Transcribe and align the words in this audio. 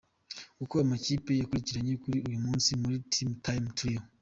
Uko 0.63 0.73
amakipe 0.83 1.31
yakurikiranye 1.33 1.93
kuri 2.03 2.17
uyu 2.27 2.39
munsi 2.45 2.69
muri 2.81 2.95
Team 3.11 3.29
Time 3.45 3.67
Trial. 3.77 4.03